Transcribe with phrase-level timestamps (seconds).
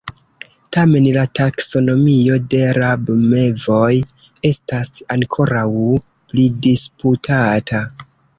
[0.75, 3.91] Tamen la taksonomio de rabmevoj
[4.51, 5.67] estas ankoraŭ
[6.33, 7.85] pridisputata.